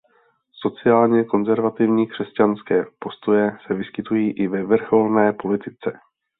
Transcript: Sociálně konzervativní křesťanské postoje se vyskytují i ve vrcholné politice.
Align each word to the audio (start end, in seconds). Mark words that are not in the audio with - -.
Sociálně 0.53 1.23
konzervativní 1.23 2.07
křesťanské 2.07 2.85
postoje 2.99 3.57
se 3.67 3.73
vyskytují 3.73 4.31
i 4.31 4.47
ve 4.47 4.63
vrcholné 4.63 5.33
politice. 5.33 5.99